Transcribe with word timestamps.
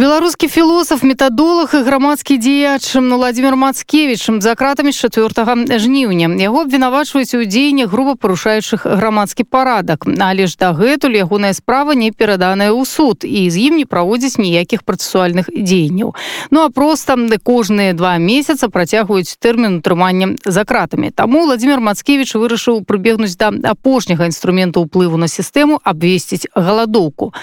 беларускі 0.00 0.48
філосаф 0.48 1.02
метадолог 1.02 1.74
і 1.74 1.82
грамадскі 1.84 2.38
дзеяч 2.38 2.96
владимир 2.96 3.56
мацкевичам 3.56 4.40
за 4.40 4.54
кратамі 4.54 4.92
з 4.92 4.96
4 4.96 5.28
жніўня. 5.78 6.40
Яго 6.40 6.64
абвінавачваюць 6.64 7.34
у 7.34 7.44
дзеянні 7.44 7.84
груба 7.84 8.14
парушаючых 8.16 8.86
грамадскі 8.86 9.44
парадак. 9.44 10.08
Але 10.08 10.46
ж 10.46 10.56
дагэтуль 10.56 11.20
ягоная 11.20 11.52
справа 11.52 11.92
не 11.92 12.16
пераданая 12.16 12.72
ў 12.72 12.88
суд 12.88 13.28
і 13.28 13.50
з 13.52 13.68
ім 13.68 13.76
не 13.76 13.84
праводзіць 13.84 14.40
ніякіх 14.40 14.88
працэсуальных 14.88 15.52
дзеянняў. 15.52 16.16
Ну 16.50 16.64
а 16.64 16.72
просто 16.72 17.20
кожныя 17.44 17.92
два 17.92 18.16
месяца 18.16 18.72
працягваюць 18.72 19.36
тэрмін 19.36 19.84
утрымання 19.84 20.40
за 20.48 20.64
кратамі. 20.64 21.12
Таму 21.12 21.44
владимир 21.44 21.80
мацкевич 21.80 22.40
вырашыў 22.40 22.88
прыбегнуць 22.88 23.36
да 23.36 23.52
апошняга 23.68 24.24
інструмента 24.24 24.80
ўплыву 24.80 25.20
на 25.20 25.28
сістэму 25.28 25.76
абвесціць 25.84 26.48
галадоўку. 26.56 27.36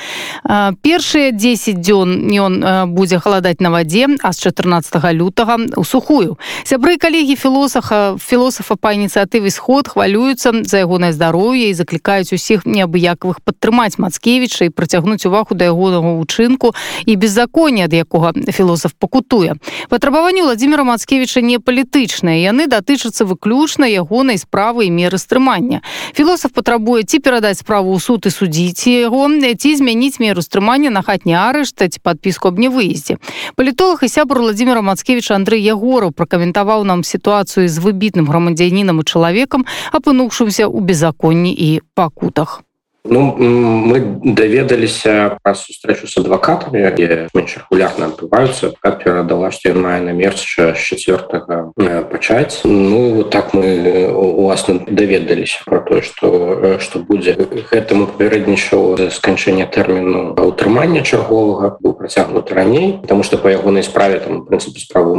Першыя 0.81 1.29
10 1.29 1.85
дзён 1.85 2.25
не 2.25 2.46
ён 2.47 2.93
будзе 2.95 3.19
халадаць 3.19 3.59
на 3.59 3.69
вадзе 3.69 4.07
а 4.23 4.31
з 4.31 4.39
14 4.39 4.95
лютага 5.13 5.57
у 5.75 5.83
сухую. 5.83 6.37
Сябры 6.63 6.97
калегі 6.97 7.35
філосафа 7.35 8.15
філосафа 8.17 8.75
па 8.79 8.93
ініцыятыве 8.95 9.51
сход 9.51 9.87
хвалююцца 9.91 10.63
за 10.63 10.77
ягонае 10.79 11.11
здароўе 11.11 11.69
і 11.69 11.77
заклікаюць 11.77 12.31
усіх 12.33 12.65
неабыякавых 12.65 13.43
падтрымаць 13.43 13.99
мацкевіча 13.99 14.65
і 14.65 14.73
працягнуць 14.73 15.25
увагу 15.27 15.55
да 15.55 15.67
ягонага 15.67 16.15
учынку 16.15 16.73
і 17.05 17.15
беззаконня 17.15 17.91
ад 17.91 17.93
якога 17.93 18.31
філосаф 18.33 18.95
пакутуе. 18.95 19.59
Патрабаванне 19.89 20.43
владимира 20.43 20.83
мацкевича 20.83 21.41
не 21.41 21.59
палітычныя 21.59 22.39
яны 22.39 22.67
датычацца 22.67 23.25
выключна 23.27 23.85
ягонай 23.91 24.37
справы 24.37 24.87
і 24.87 24.91
меры 24.91 25.17
стрымання. 25.17 25.81
Філосаф 26.15 26.51
патрабуе 26.51 27.03
ці 27.03 27.19
перадаць 27.19 27.59
справу 27.59 27.95
ў 27.95 27.99
суд 27.99 28.25
і 28.25 28.31
судзіць 28.31 28.87
яго 28.87 29.27
ці 29.57 29.69
змяніць 29.75 30.19
меру 30.19 30.41
стрымання 30.41 30.89
на 30.89 31.01
хатні 31.01 31.33
арыштаць 31.35 31.99
подпіску 31.99 32.36
войску 32.36 32.36
аб 32.45 32.61
невыездзе. 32.61 33.17
Палітолог 33.55 34.03
і 34.03 34.09
сябр 34.11 34.39
владимира 34.39 34.81
мацкевича 34.81 35.33
андрей 35.33 35.65
ягоров 35.65 36.13
пракаментаваў 36.13 36.85
нам 36.85 37.01
сітуацыю 37.01 37.65
з 37.65 37.77
выбітным 37.81 38.29
грамадзянінам 38.29 39.01
і 39.01 39.07
чалавекам 39.09 39.65
апынуўшымся 39.91 40.69
ў 40.69 40.77
беззаконні 40.85 41.49
і 41.49 41.81
пакутах 41.97 42.66
Ну, 43.09 43.35
мы 43.37 43.99
даведаліся 44.23 45.37
пра 45.43 45.53
сустрэчу 45.55 46.07
з 46.07 46.17
адвакатамі 46.21 46.91
менш 47.33 47.57
регулярна 47.57 48.11
адбываюцца 48.11 48.71
адвокат 48.71 49.03
перадала 49.03 49.51
што 49.51 49.71
ён 49.71 49.81
мае 49.85 49.99
намерча 50.03 50.73
з 50.75 50.81
четвертага 50.81 51.71
пачаць 52.11 52.61
Ну 52.63 53.23
так 53.23 53.53
мы 53.53 54.07
уласна 54.11 54.79
даведаліся 54.87 55.63
про 55.65 55.79
тое 55.79 56.01
што 56.01 56.77
што 56.83 56.99
будзе 56.99 57.37
гэтаму 57.71 58.07
папярэднічаў 58.13 59.11
сканчэння 59.11 59.67
тэрміну 59.71 60.35
утрымання 60.47 61.01
чарговага 61.01 61.77
быў 61.79 61.97
працягнуты 61.97 62.53
раней 62.53 62.99
потому 63.01 63.23
что 63.23 63.37
по 63.37 63.47
ягонай 63.47 63.83
справе 63.83 64.19
там 64.19 64.45
прынцыпе 64.45 64.79
справу 64.79 65.15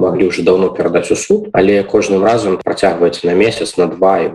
маглі 0.00 0.26
уже 0.26 0.42
давно 0.42 0.68
перадаць 0.68 1.10
у 1.10 1.16
суд. 1.16 1.48
Але 1.52 1.82
кожным 1.82 2.24
разам 2.24 2.58
працягваецца 2.58 3.26
на 3.26 3.34
месяц 3.34 3.76
на 3.76 3.86
два 3.86 4.20
і 4.20 4.28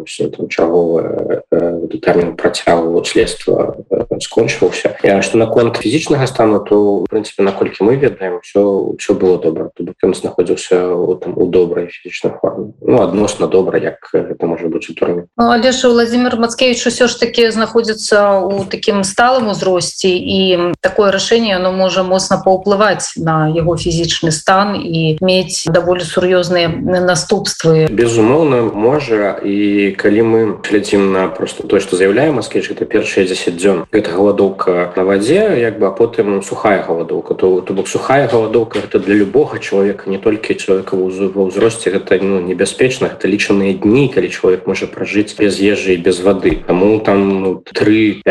чарговы 1.56 2.00
тэрмін 2.00 2.36
працягву 2.36 2.92
вот 2.92 3.08
следства 3.08 3.76
э, 4.16 4.20
скончыўся 4.20 4.96
что 5.22 5.38
наконт 5.38 5.78
фізічнага 5.78 6.28
стану 6.28 6.60
то 6.60 7.04
в 7.04 7.10
принципе 7.10 7.44
наколькі 7.44 7.84
мы 7.84 7.96
ведаем 7.96 8.40
все 8.42 8.96
все 8.98 9.14
было 9.14 9.38
добра 9.38 9.70
тут 9.76 9.92
ён 10.04 10.14
знаходзіўся 10.14 10.76
там 11.22 11.34
у 11.36 11.46
добрай 11.46 11.88
фізічнай 11.88 12.34
форме 12.42 12.74
ну 12.82 13.02
адносна 13.02 13.48
добра 13.48 13.80
як 13.80 14.10
это 14.14 14.46
можа 14.46 14.68
быть 14.68 14.90
у 14.90 14.94
турме 14.94 15.26
ну, 15.38 15.46
але 15.52 15.72
ж 15.72 15.88
владимир 15.88 16.38
мацкевич 16.38 16.88
усё 16.88 17.08
ж 17.08 17.20
таки 17.20 17.52
знаходзіцца 17.52 18.40
у 18.40 18.66
таким 18.66 19.04
сталым 19.04 19.50
узросце 19.50 20.10
і 20.10 20.72
такое 20.82 21.12
рашэнне 21.12 21.56
оно 21.56 21.72
можа 21.72 22.04
моцна 22.04 22.38
паўплываць 22.38 23.18
на 23.18 23.50
яго 23.50 23.78
фізічны 23.78 24.32
стан 24.32 24.76
і 24.76 25.18
мець 25.22 25.66
даволі 25.68 26.04
сур'ёзныя 26.06 26.70
наступствы. 27.02 27.88
Безумоўна 27.90 28.62
можа 28.74 29.38
і 29.44 29.92
калі 29.98 30.22
мы 30.22 30.42
глядзім 30.64 31.12
на 31.14 31.28
просто 31.28 31.68
то 31.68 31.80
что 31.80 31.96
заявляем 31.96 32.36
маскевич 32.36 32.72
это 32.72 32.86
першыя 32.86 33.28
10 33.28 33.58
дзён. 33.58 33.86
Гэта 33.92 34.05
галадоўка 34.08 34.94
на 34.96 35.04
вадзе 35.04 35.60
як 35.60 35.80
бы 35.80 35.88
а 35.88 35.92
потым 35.92 36.42
сухая 36.44 36.84
галадоўка 36.84 37.34
то 37.36 37.62
то 37.62 37.74
бок 37.74 37.88
сухая 37.88 38.28
галадоўка 38.28 38.80
это 38.80 39.00
для 39.00 39.16
любога 39.16 39.60
чалавека 39.60 40.10
не 40.10 40.18
толькі 40.18 40.54
чалавека 40.54 40.96
ва 40.96 41.48
ўзросце 41.50 41.92
гэта 41.92 42.20
ну 42.22 42.40
небяспечна 42.40 43.12
это 43.16 43.28
лічаныя 43.28 43.74
дні 43.74 44.12
калі 44.14 44.30
чалавек 44.30 44.68
можа 44.68 44.88
пражыць 44.88 45.36
без 45.40 45.58
ежы 45.60 45.96
і 45.96 46.04
без 46.04 46.20
вады 46.20 46.62
таму 46.68 47.00
там 47.00 47.20
ну, 47.42 47.50
35 47.74 48.24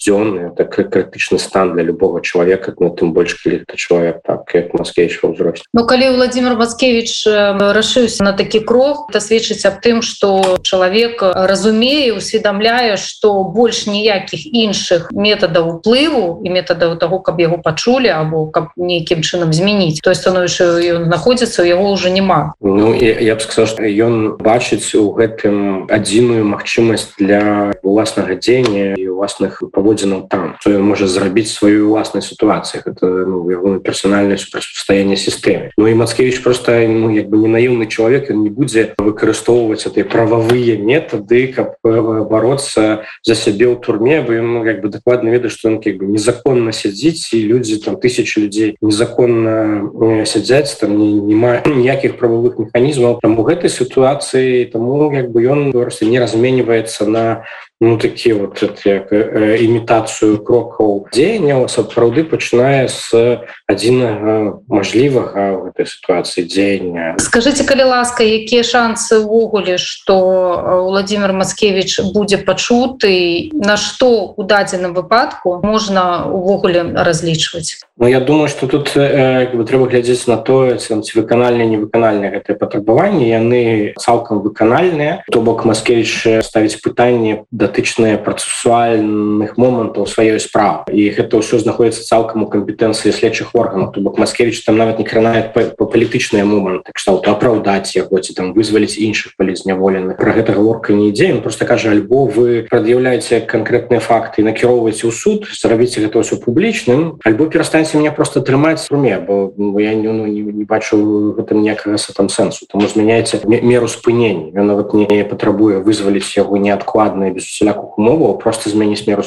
дзён 0.00 0.54
так 0.56 0.72
крытычны 0.72 1.38
стан 1.38 1.74
для 1.74 1.82
любого 1.82 2.20
чалавека 2.20 2.74
ну, 2.80 2.90
тым 2.90 3.12
больш 3.12 3.34
калі 3.42 3.62
это 3.66 3.76
чалавек 3.76 4.22
так 4.24 4.48
як 4.54 4.74
маскевич 4.74 5.22
ва 5.22 5.34
ўзросце 5.36 5.64
Ну 5.72 5.86
калі 5.86 6.16
владимир 6.16 6.56
маскевич 6.56 7.26
рашыўся 7.26 8.24
на 8.24 8.32
такі 8.32 8.60
крок 8.60 9.10
это 9.10 9.20
сведчыць 9.20 9.66
аб 9.66 9.84
тым 9.84 10.02
что 10.02 10.58
чалавек 10.62 11.22
разумее 11.22 12.14
усведомляе 12.14 12.96
что 12.96 13.44
больш 13.44 13.86
ніякіх 13.86 14.46
іншых 14.46 15.09
метадаў 15.12 15.76
уплыву 15.76 16.40
і 16.44 16.48
метадаў 16.50 16.96
того 16.96 17.20
каб 17.20 17.40
яго 17.40 17.58
пачулі 17.58 18.08
або 18.08 18.46
каб 18.46 18.72
нейкім 18.76 19.20
чынам 19.26 19.52
змяніць. 19.52 20.00
Той 20.00 20.14
становішча 20.14 20.80
ён 20.80 21.10
знаходзіцца 21.10 21.62
у 21.62 21.68
яго 21.68 21.90
уже 21.90 22.10
няма. 22.10 22.54
Ну 22.60 22.94
я 22.94 23.34
б 23.34 23.40
сказал 23.40 23.66
что 23.66 23.82
ён 23.82 24.38
бачыць 24.38 24.94
у 24.94 25.12
гэтым 25.12 25.90
адзіную 25.90 26.44
магчымасць 26.46 27.18
для 27.18 27.74
уласнага 27.82 28.38
дзеяння 28.38 28.94
і 28.96 29.09
уласных 29.20 29.60
паводзінаў 29.72 30.32
там. 30.32 30.56
То 30.64 30.72
ён 30.72 30.88
можа 30.88 31.04
зрабіць 31.04 31.52
сваю 31.52 31.92
уласнай 31.92 32.22
сітуацыях 32.24 32.86
это 32.86 33.06
ну, 33.06 33.80
персональное 33.80 34.40
супрацьстаянне 34.40 35.16
сістэме 35.16 35.70
Ну 35.76 35.88
і 35.88 35.94
мацкевич 35.94 36.40
просто 36.40 36.72
ну, 36.88 37.12
як 37.12 37.28
бы 37.28 37.36
не 37.36 37.48
наіўны 37.48 37.86
чалавек 37.86 38.30
не 38.30 38.48
будзе 38.48 38.94
выкарыстоўваць 38.96 39.84
этой 39.86 40.04
прававыя 40.04 40.80
метады 40.80 41.52
каб 41.52 41.76
бороться 41.84 43.04
за 43.22 43.34
сябе 43.34 43.68
ў 43.68 43.76
турме 43.76 44.22
бы 44.22 44.40
ну, 44.40 44.64
как 44.64 44.80
бы 44.80 44.88
дакладна 44.88 45.28
ведаю 45.28 45.50
что 45.50 45.68
он 45.68 45.82
как 45.82 46.00
бы 46.00 46.06
незаконна 46.06 46.72
сядзіць 46.72 47.34
і 47.36 47.44
людзі 47.44 47.84
там 47.84 48.00
тысячи 48.00 48.40
людзей 48.40 48.76
незаконна 48.80 49.84
э, 49.92 50.24
сядзяць 50.24 50.80
там 50.80 50.96
не, 50.96 51.34
мае 51.34 51.62
ніякіх 51.66 52.16
правовых 52.16 52.58
механізмаў 52.58 53.20
там 53.20 53.38
у 53.38 53.44
гэтай 53.44 53.68
сітуацыі 53.68 54.64
тому 54.72 55.12
як 55.12 55.30
бы 55.30 55.44
ён 55.44 55.72
просто 55.72 56.06
не 56.06 56.20
разменьваецца 56.20 57.04
на 57.04 57.44
ну 57.80 57.96
такі 57.96 58.32
вот 58.32 58.62
як 58.84 59.12
э, 59.12 59.56
імітацыю 59.64 60.44
крокаў 60.44 61.08
дзеянняў 61.12 61.68
сапраўды 61.68 62.24
пачынае 62.28 62.88
з 62.88 63.40
адзінага 63.66 64.60
мажлівага 64.68 65.56
в 65.56 65.58
гэтай 65.70 65.86
сітуацыі 65.86 66.44
дзеяння 66.44 67.16
скажите 67.18 67.64
калі 67.64 67.88
ласка 67.88 68.24
якія 68.24 68.62
шансы 68.62 69.18
увогуле 69.18 69.78
что 69.78 70.86
владимир 70.90 71.32
маскевич 71.32 72.00
будзе 72.12 72.38
пачуты? 72.38 73.50
На 73.52 73.76
что 73.76 74.34
у 74.36 74.42
дадзеным 74.42 74.94
выпадку 74.94 75.60
можна 75.62 76.26
увогуле 76.26 76.82
разлічваць? 76.82 77.80
Ну 77.96 78.06
я 78.06 78.20
думаю 78.20 78.48
что 78.48 78.66
тут 78.66 78.92
э, 78.96 79.46
трэба 79.46 79.88
глядзець 79.88 80.26
на 80.26 80.36
тое 80.36 80.76
ці 80.76 80.94
выканальныя 81.16 81.68
невыканальныя 81.68 82.30
гэтыя 82.36 82.56
патрабаванні. 82.56 83.28
Яны 83.28 83.94
цалкам 83.98 84.42
выканальныя. 84.42 85.24
То 85.30 85.40
бок 85.40 85.64
маскевич 85.64 86.44
ставіць 86.44 86.80
пытанне 86.82 87.44
да 87.50 87.69
датычныя 87.70 88.18
працэсуальных 88.18 89.54
момантаў 89.54 90.10
сваёй 90.10 90.42
справы. 90.42 90.90
І 90.90 91.14
гэта 91.14 91.38
ўсё 91.38 91.62
знаходіцца 91.62 92.02
цалкам 92.02 92.42
у 92.42 92.50
кампетэнцыі 92.50 93.14
следчых 93.14 93.54
органаў. 93.54 93.94
То 93.94 94.02
бок 94.02 94.18
маскевич 94.18 94.66
там 94.66 94.76
нават 94.76 94.98
не 94.98 95.06
кранае 95.06 95.54
па, 95.54 95.70
па 95.70 95.86
палітычныя 95.86 96.42
моманты 96.42 96.90
кшталт 96.90 97.30
апраўдаць 97.30 97.94
яго 97.94 98.18
ці 98.18 98.34
там 98.34 98.52
вызваліць 98.52 98.98
іншых 98.98 99.38
палізняволеных. 99.38 100.18
Про 100.18 100.34
гэта 100.34 100.58
гаворка 100.58 100.92
не 100.92 101.14
ідзе. 101.14 101.38
Просто 101.38 101.64
кажа 101.64 101.94
альбо 101.94 102.26
вы 102.26 102.66
прад'яўляеце 102.66 103.46
канкрэтныя 103.46 104.02
факты 104.02 104.42
накіроўваеце 104.42 105.06
ў 105.06 105.14
суд 105.14 105.46
зрабіце 105.46 106.02
гэта 106.02 106.18
ўсё 106.18 106.42
публічным 106.42 107.22
альбо 107.22 107.46
перастаньце 107.46 107.94
мне 107.94 108.10
просто 108.10 108.42
трымаць 108.42 108.90
руме 108.90 109.22
бо 109.22 109.54
я 109.78 109.94
не, 109.94 110.08
ну, 110.10 110.26
не, 110.26 110.42
не 110.42 110.64
бачу 110.64 110.98
гэтым 111.38 111.62
ніякага 111.62 111.96
там 112.16 112.28
сэнсу. 112.28 112.66
Тому 112.66 112.88
змяняеце 112.88 113.38
меру 113.46 113.88
спынення. 113.88 114.50
Нават 114.62 114.94
не 114.94 115.06
патрабуе 115.24 115.78
вызваліць 115.78 116.34
яго 116.36 116.56
неадкладна 116.58 117.30
без 117.30 117.44
усялякіх 117.60 117.98
умоваў 117.98 118.38
просто 118.38 118.70
змяніць 118.70 119.06
меру 119.06 119.22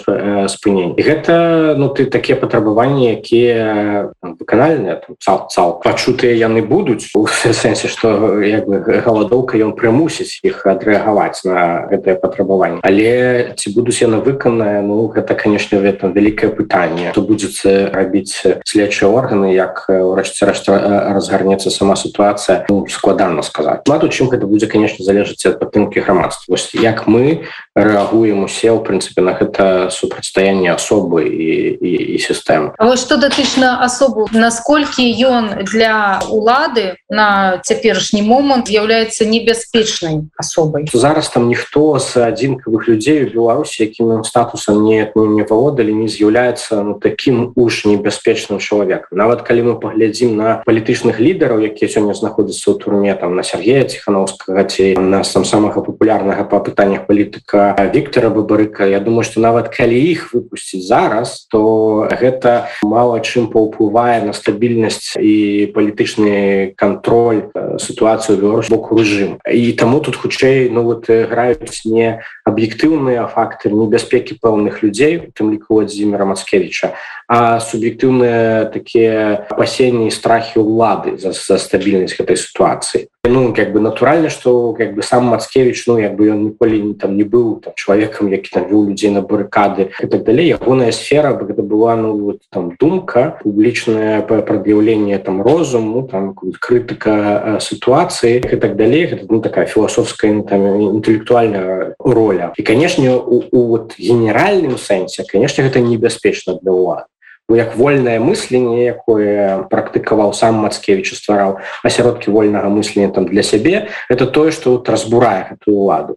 спынення 0.50 0.98
гэта 0.98 1.76
ну 1.78 1.90
ты 1.90 2.06
такія 2.06 2.36
патрабаванні 2.36 3.14
якія 3.14 4.10
выканальныя 4.22 5.02
цал 5.20 5.48
цал. 5.50 5.80
Пачутыя 5.84 6.34
яны 6.34 6.66
будуць 6.66 7.14
у 7.14 7.28
сэнсе 7.62 7.88
что 7.88 8.42
як 8.42 8.66
бы 8.68 8.82
галадоўка 8.82 9.58
ён 9.58 9.78
прымусіць 9.78 10.42
іх 10.44 10.66
адрэагаваць 10.66 11.46
на 11.46 11.86
гэтае 11.94 12.18
патрабаванне 12.18 12.82
але 12.82 13.54
ці 13.58 13.74
будуць 13.78 14.02
яны 14.02 14.18
выкананыя 14.26 14.82
ну 14.82 15.08
гэта 15.14 15.36
конечно 15.36 15.78
гэта 15.78 16.10
вялікае 16.10 16.50
пытанне 16.50 17.12
то 17.14 17.22
будзе 17.22 17.54
рабіць 17.94 18.42
следчыя 18.66 19.10
органы 19.10 19.54
як 19.54 19.86
урачце 19.90 20.50
рэшта 20.50 21.14
разгарнецца 21.14 21.70
сама 21.70 21.96
сітуацыя 21.96 22.66
ну, 22.70 22.88
складана 22.90 23.42
сказаць 23.44 23.86
ладу 23.88 24.10
чым 24.10 24.34
гэта 24.34 24.48
будзе 24.48 24.68
конечно 24.68 25.06
залежыць 25.06 25.46
ад 25.46 25.60
падтрымки 25.60 26.00
грамадства 26.00 26.58
як 26.74 27.06
мы 27.08 27.46
рэагуем 27.76 28.46
усе 28.46 28.70
ў 28.70 28.86
прынцыпе 28.86 29.26
на 29.26 29.34
гэта 29.34 29.90
супрацьстаянне 29.90 30.70
асобы 30.70 31.26
і, 31.26 31.74
і, 31.82 31.92
і 32.14 32.18
сістэм 32.22 32.78
что 32.94 33.18
датычна 33.18 33.82
асобу 33.82 34.30
насколькі 34.30 35.02
ён 35.26 35.66
для 35.66 36.22
улады 36.30 37.02
на 37.10 37.58
цяперашні 37.66 38.22
момант 38.22 38.70
з'яўляецца 38.70 39.26
небяспечнай 39.26 40.30
асобай? 40.38 40.86
Зараз 40.94 41.30
там 41.34 41.50
ніхто 41.50 41.98
з 41.98 42.30
адзінкавых 42.30 42.86
людзей 42.86 43.26
у 43.26 43.30
беларусі 43.34 43.90
якім 43.90 44.22
статусам 44.22 44.86
не 44.86 45.10
не 45.16 45.44
паводалі 45.44 45.94
не 45.98 46.08
з'яўляецца 46.08 46.84
ну, 46.86 46.94
таким 47.02 47.54
уж 47.58 47.86
небяспечным 47.90 48.62
чалавек 48.62 49.10
нават 49.10 49.42
калі 49.42 49.74
мы 49.74 49.74
паглядзім 49.82 50.38
на 50.38 50.62
палітычных 50.62 51.18
лідараў 51.18 51.66
якія 51.66 51.90
сёння 51.90 52.14
знаходзяцца 52.14 52.70
ў 52.70 52.78
турме 52.78 53.14
там 53.18 53.34
на 53.34 53.42
Сергея 53.42 53.82
ціхановскага 53.90 54.62
ці 54.70 54.94
нас 55.02 55.34
там 55.34 55.42
самага 55.42 55.82
папулярнага 55.82 56.46
па 56.46 56.62
пытаннях 56.62 57.10
палітыка 57.10 57.63
Віктора 57.72 58.30
бабарыка. 58.30 58.86
Я 58.86 59.00
думаю 59.00 59.24
что 59.24 59.40
нават 59.40 59.70
калі 59.70 59.96
іх 59.96 60.34
выпусціць 60.34 60.84
зараз 60.84 61.48
то 61.50 62.08
гэта 62.12 62.70
мало 62.84 63.20
чым 63.20 63.48
паўплывае 63.48 64.26
на 64.26 64.34
стабільнасць 64.34 65.16
і 65.16 65.72
палітычны 65.76 66.74
контроль 66.76 67.50
сітуацыю 67.80 68.38
беларус 68.38 68.70
боку 68.70 69.00
рэжым 69.00 69.40
і 69.48 69.72
таму 69.74 70.00
тут 70.00 70.16
хутчэй 70.16 70.70
ну 70.70 70.84
вот 70.84 71.08
граюць 71.10 71.86
не 71.86 72.22
аб'ектыўныя 72.44 73.28
фактары 73.32 73.76
небяспекі 73.76 74.38
пэўных 74.42 74.84
людзей 74.84 75.32
тым 75.34 75.54
ліку 75.54 75.80
владимира 75.80 76.26
мацкевича 76.26 76.94
а 77.34 77.60
суб'ектыўныя 77.60 78.70
такія 78.70 79.50
апасенні 79.50 80.14
страхі 80.14 80.62
ўлады 80.62 81.18
за, 81.18 81.34
за 81.34 81.58
стабільнасць 81.58 82.14
гэтай 82.14 82.38
сітуацыі 82.38 83.10
ну 83.26 83.56
как 83.56 83.74
бы 83.74 83.80
натуральна 83.80 84.30
что 84.30 84.74
как 84.74 84.94
бы 84.94 85.02
сам 85.02 85.34
мацкевич 85.34 85.88
ну 85.88 85.98
як 85.98 86.14
бы 86.14 86.30
ён 86.30 86.54
ніколі 86.54 86.94
там 87.02 87.18
не 87.18 87.24
быў 87.24 87.58
там 87.64 87.74
чалавекам 87.74 88.30
які 88.30 88.50
там 88.54 88.64
вёў 88.70 88.86
людзей 88.90 89.10
на 89.10 89.22
барыкады 89.26 89.90
и 89.98 90.06
так 90.06 90.24
далей 90.24 90.54
ягоная 90.54 90.92
сфера 90.92 91.34
гэта 91.34 91.64
была 91.64 91.96
ну 91.96 92.14
вот, 92.20 92.42
там 92.52 92.76
думка 92.78 93.40
публічная 93.42 94.22
прад'яўленне 94.22 95.18
там 95.18 95.42
розуму 95.42 96.06
там 96.06 96.36
крытыка 96.36 97.58
сітуацыі 97.60 98.46
и 98.46 98.58
так 98.62 98.76
далей 98.76 99.08
гэта, 99.08 99.26
ну, 99.30 99.42
такая 99.42 99.66
філасофская 99.66 100.44
там 100.44 100.62
інтэлектуальная 101.00 101.96
роля. 102.00 102.54
І 102.58 102.64
канешне 102.64 103.16
у, 103.16 103.44
у 103.50 103.68
вот 103.68 103.96
генеральным 103.98 104.78
сэнсе 104.78 105.24
конечно 105.24 105.64
гэта 105.64 105.80
небяспечна 105.80 106.60
для 106.62 106.72
ўлад 106.72 107.08
ну, 107.08 107.23
як 107.50 107.76
вольнае 107.76 108.20
мысленне 108.20 108.86
якое 108.96 109.68
практыкаваў 109.68 110.34
сам 110.34 110.64
мацкевич 110.64 111.14
ствараў 111.14 111.60
асяродкі 111.84 112.32
вольнага 112.32 112.70
мыслення 112.70 113.12
там 113.12 113.28
для 113.28 113.44
сябе 113.44 113.90
это 114.10 114.28
тое 114.28 114.52
что 114.52 114.72
вот 114.72 114.90
разбурае 114.90 115.52
гэтую 115.52 115.78
ладу 115.78 116.16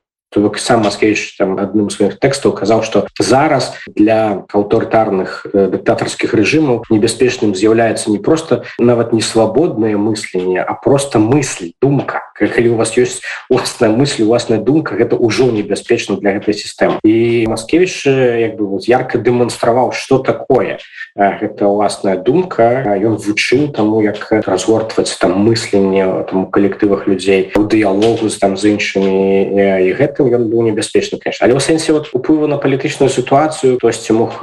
сам 0.57 0.83
Маскевич 0.83 1.37
там 1.39 1.57
адным 1.59 1.89
сваіх 1.89 2.19
тэкстаў 2.21 2.53
казаў 2.53 2.83
што 2.83 3.07
зараз 3.19 3.73
для 3.89 4.45
аўтарытарных 4.53 5.47
э, 5.47 5.69
дыктатарскіх 5.73 6.35
рэжымаў 6.35 6.85
небяспечным 6.91 7.55
з'яўляецца 7.55 8.11
не 8.11 8.19
просто 8.19 8.65
нават 8.79 9.13
не 9.13 9.23
свабоднае 9.23 9.97
мысленне 9.97 10.61
а 10.61 10.75
просто 10.75 11.19
мысль 11.19 11.73
думка. 11.81 12.23
Калі 12.37 12.69
у 12.69 12.77
вас 12.77 12.93
ёсць 12.99 13.25
уласная 13.49 13.89
мысль 13.89 14.25
уласная 14.25 14.59
думка 14.59 14.97
гэта 14.97 15.17
ўжо 15.17 15.49
небяспечна 15.49 16.21
для 16.21 16.37
гэтай 16.37 16.53
сістэмы 16.53 17.01
і 17.01 17.47
Маскевич 17.49 18.05
як 18.07 18.57
бы 18.61 18.67
вот 18.67 18.85
ярко 18.85 19.19
дэманстраваў 19.19 19.93
что 19.93 20.19
такое 20.19 20.79
гэта 21.17 21.65
уласная 21.65 22.17
думка 22.21 22.85
ён 22.85 23.17
вучыў 23.17 23.73
таму 23.73 24.03
як 24.03 24.21
разгортваць 24.45 25.17
там 25.17 25.41
мысленне 25.41 26.05
там 26.29 26.51
калектывах 26.51 27.07
людзей 27.07 27.53
у 27.57 27.65
дыялогу 27.65 28.29
з 28.29 28.37
там 28.37 28.57
з 28.57 28.77
іншымі 28.77 29.89
і 29.89 29.91
гэта 29.97 30.26
гэтым 30.31 30.47
ён 30.47 30.51
быў 30.51 30.63
небяспечны 30.63 31.19
конечно. 31.19 31.45
Але 31.45 31.55
ў 31.55 31.61
сэнсе 31.61 31.93
вот 31.93 32.11
уплыву 32.13 32.47
на 32.47 32.57
палітычную 32.59 33.11
сітуацыю 33.11 33.79
тосьці 33.79 34.13
мог 34.13 34.41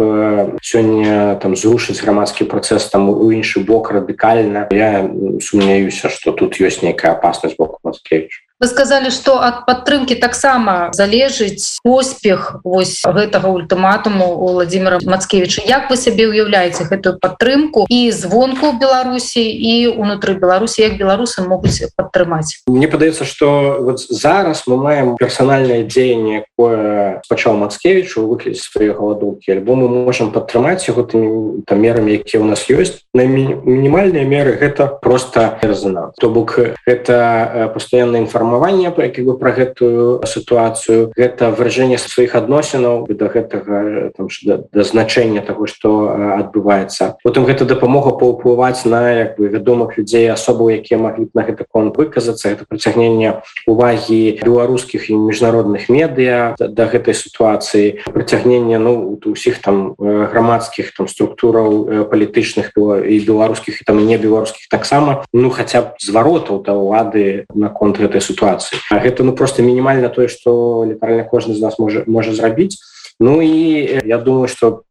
сёння 0.61 1.39
там 1.41 1.55
зрушыць 1.55 2.01
грамадскі 2.01 2.45
працэс 2.45 2.89
там 2.89 3.09
у 3.09 3.31
іншы 3.31 3.59
бок 3.63 3.91
радыкальна 3.91 4.67
я 4.71 5.09
сумняюся 5.41 6.09
что 6.09 6.31
тут 6.31 6.59
ёсць 6.59 6.81
нейкая 6.81 7.13
опасность 7.13 7.57
боку 7.57 7.79
Маскевич 7.83 8.42
вы 8.63 8.67
сказали 8.67 9.09
что 9.09 9.41
от 9.41 9.65
падтрымки 9.65 10.15
таксама 10.15 10.89
залежыць 10.93 11.79
поспех 11.83 12.61
ось 12.63 13.03
гэтага 13.03 13.51
ультыматуму 13.51 14.39
владимира 14.39 14.99
мацкевича. 15.03 15.61
Як 15.67 15.89
вы 15.89 15.97
сябе 15.97 16.31
уяўляеце 16.31 16.87
гэтую 16.87 17.19
падтрымку 17.19 17.83
і 17.91 18.07
звонку 18.15 18.71
беларусі 18.79 19.43
і 19.43 19.99
унутры 19.99 20.39
беларусі 20.39 20.79
як 20.79 20.95
беларусы 20.95 21.43
могуць 21.43 21.91
падтрымаць 21.99 22.63
мне 22.71 22.87
падаецца 22.87 23.27
что 23.27 23.83
вот 23.83 23.99
зараз 23.99 24.63
мы 24.67 24.77
маем 24.77 25.17
персональное 25.19 25.83
дзеянне 25.83 26.47
якое 26.47 27.19
пачаў 27.27 27.59
мацкевич 27.59 28.15
у 28.15 28.31
выкліць 28.31 28.63
свае 28.63 28.95
галадоўкі 28.95 29.59
альбо 29.59 29.75
мы 29.75 29.91
можем 29.91 30.31
падтрымаць 30.31 30.87
яго 30.87 31.03
тымі 31.03 31.67
там 31.67 31.83
мерамі 31.83 32.15
якія 32.15 32.39
у 32.39 32.47
нас 32.47 32.63
ёсць 32.71 33.03
на 33.11 33.27
мінімальныя 33.27 34.23
меры 34.23 34.55
гэта 34.55 34.87
просто 34.87 35.59
резонанс 35.59 36.15
то 36.15 36.31
бок 36.31 36.55
это 36.87 37.67
пастаянная 37.75 38.23
інфармацыя 38.23 38.52
інфармаванне 38.53 38.83
як 38.83 39.25
бы 39.25 39.37
про 39.37 39.51
гэтую 39.51 40.21
сітуацыю. 40.25 41.11
Гэта 41.17 41.49
выражэнне 41.51 41.97
сваіх 41.97 42.35
адносінаў 42.35 43.07
да 43.09 43.27
гэтага 43.27 44.13
там 44.15 44.27
да, 44.45 44.63
да 44.71 44.83
значэння 44.83 45.41
того 45.41 45.65
что 45.67 46.13
адбываецца. 46.37 47.17
Потым 47.23 47.45
гэта 47.45 47.65
дапамога 47.65 48.11
паўплываць 48.11 48.85
на 48.85 49.11
як 49.11 49.37
бы 49.37 49.49
вядомых 49.49 49.97
людзей 49.97 50.29
асобаў 50.29 50.69
якія 50.69 50.99
маглі 50.99 51.29
на 51.33 51.43
гэты 51.43 51.65
конт 51.69 51.97
выказацца. 51.97 52.49
Это 52.49 52.65
прыцягненне 52.69 53.41
увагі 53.67 54.39
беларускіх 54.43 55.09
і 55.09 55.17
міжнародных 55.17 55.89
медыа 55.89 56.55
да, 56.59 56.67
да 56.67 56.85
гэтай 56.85 57.13
сітуацыі. 57.13 58.05
Прыцягнення 58.05 58.79
ну 58.79 59.17
усіх 59.25 59.59
там 59.59 59.95
грамадскіх 59.97 60.93
там 60.93 61.07
структураў 61.07 62.05
палітычных 62.09 62.73
і 62.77 63.15
беларускіх 63.25 63.81
і 63.81 63.83
там 63.85 64.05
не 64.05 64.17
беларускіх 64.17 64.69
таксама. 64.69 65.25
Ну 65.33 65.49
хаця 65.49 65.81
б 65.81 65.85
зваротаў 65.99 66.61
да 66.61 66.77
ўлады 66.77 67.45
наконт 67.53 67.97
гэтай 67.97 68.21
сітуацыі 68.21 68.42
сітуацыі 68.43 68.79
гэта 68.91 69.23
ну 69.23 69.33
просто 69.33 69.63
мінімальна 69.63 70.09
тое 70.09 70.27
что 70.27 70.83
літаральна 70.83 71.23
кожны 71.23 71.55
з 71.55 71.61
нас 71.61 71.79
можа 71.79 72.03
можа 72.07 72.33
зрабіць 72.33 72.77
Ну 73.19 73.41
і 73.41 74.01
я 74.05 74.17
думаю 74.17 74.47
что 74.47 74.83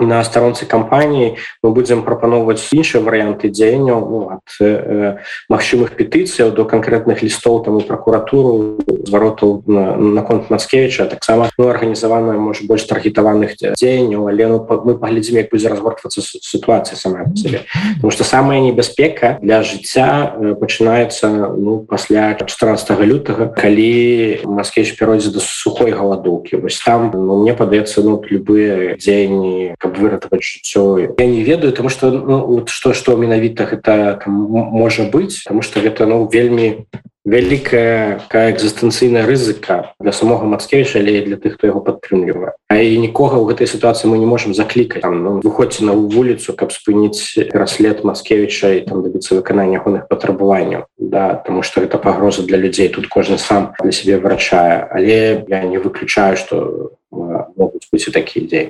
на 0.00 0.22
старонцы 0.24 0.66
кампаніі 0.66 1.36
мы 1.62 1.70
будзем 1.70 2.02
прапаноўваць 2.02 2.62
іншыя 2.72 3.02
варыянты 3.02 3.50
дзеянняў 3.50 3.98
ну, 3.98 4.20
ад 4.38 4.46
э, 4.60 5.18
магчымых 5.48 5.94
петыцыяў 5.98 6.52
до 6.52 6.64
канкрэтных 6.64 7.22
лістоў 7.22 7.64
там 7.64 7.76
у 7.76 7.80
прокуратуру 7.80 8.78
зваротаў 9.06 9.62
наконт 9.66 10.50
на 10.50 10.58
Мацкевича 10.58 11.06
таксама 11.06 11.50
ну, 11.58 11.68
арганізаваная 11.68 12.38
можа 12.38 12.64
больш 12.66 12.84
таргетаваных 12.84 13.56
дзеянняў 13.58 14.28
але 14.28 14.46
ну, 14.46 14.66
мы 14.84 14.98
паглядзім 14.98 15.36
як 15.42 15.50
будзе 15.50 15.68
разгортвацца 15.68 16.20
сітуацыя 16.22 16.96
сама 16.96 17.24
себе. 17.36 17.62
Потому 17.96 18.10
что 18.10 18.24
самая 18.24 18.60
небяспека 18.60 19.38
для 19.42 19.62
жыцця 19.62 20.34
э, 20.34 20.54
пачынаецца 20.54 21.54
ну 21.56 21.80
пасля 21.80 22.34
14 22.34 23.00
лютага 23.00 23.46
калі 23.46 24.42
Маскевич 24.44 24.96
пяройдзе 24.98 25.30
до 25.30 25.40
сухой 25.40 25.92
галадоўкі 25.92 26.56
вось 26.56 26.78
там 26.78 27.10
ну, 27.14 27.42
мне 27.42 27.54
падаецца 27.54 28.02
ну, 28.02 28.22
любыя 28.30 28.96
дзеянні 28.96 29.74
каб 29.88 29.98
выратаваць 29.98 30.44
жыццё 30.44 31.16
я 31.18 31.26
не 31.26 31.42
ведаю 31.42 31.72
тому 31.72 31.88
что 31.88 32.10
ну, 32.10 32.44
вот 32.46 32.68
что 32.68 32.92
что 32.92 33.16
менавіта 33.16 33.64
гэта 33.64 34.20
можа 34.26 35.08
быць 35.08 35.42
потому 35.44 35.62
что 35.62 35.80
гэта 35.80 36.06
ну 36.06 36.28
вельмі 36.28 36.84
вялікая 37.24 38.20
экзістэнцыйная 38.32 39.26
рызыка 39.26 39.92
для 40.00 40.12
самога 40.12 40.44
мацкевіча 40.44 41.00
але 41.00 41.20
для 41.24 41.36
тых 41.36 41.56
хто 41.56 41.66
яго 41.66 41.80
падтрымлівае 41.80 42.52
А 42.68 42.76
і 42.76 43.00
нікога 43.00 43.40
ў 43.40 43.48
гэтай 43.52 43.66
сітуацыі 43.68 44.12
мы 44.12 44.20
не 44.20 44.28
можемм 44.28 44.52
заклікаць 44.52 45.02
там 45.02 45.24
ну, 45.24 45.30
выходзьце 45.40 45.84
на 45.84 45.92
вуліцу 45.92 46.52
каб 46.52 46.72
спыніць 46.72 47.36
раслед 47.52 48.04
мацкевіча 48.04 48.76
і 48.76 48.80
там 48.88 49.02
дабіцца 49.02 49.40
выканання 49.40 49.80
ягоных 49.80 50.08
патрабаванняў 50.08 50.84
да 50.98 51.40
тому 51.48 51.64
что 51.64 51.80
гэта 51.80 51.96
пагроза 51.96 52.44
для 52.44 52.56
людзей 52.56 52.88
тут 52.88 53.08
кожны 53.08 53.38
сам 53.38 53.72
для 53.80 53.92
сябе 53.92 54.20
вырачае 54.20 54.88
але 54.92 55.44
я 55.48 55.64
не 55.64 55.78
выключаю 55.80 56.36
что 56.36 56.92
могуць 57.10 57.86
быць 57.92 58.08
і 58.08 58.12
такія 58.12 58.44
ідзеі 58.44 58.66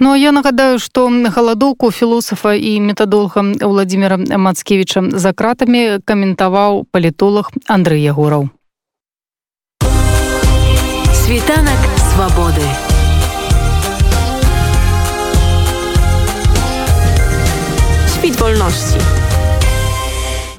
Ну 0.00 0.10
а 0.12 0.16
я 0.16 0.32
нагадаю 0.32 0.78
што 0.78 1.06
галадоўку 1.08 1.90
філосафа 1.90 2.54
і 2.54 2.80
метадолга 2.80 3.44
владимира 3.60 4.18
мацкевича 4.18 5.04
за 5.12 5.32
кратамі 5.32 6.00
каментаваў 6.04 6.84
палітолог 6.90 7.50
Андрэй 7.66 8.02
ягораў 8.02 8.50
світанак 11.24 11.78
свободы. 12.12 12.60
Świt 18.08 18.36
wolności. 18.36 19.23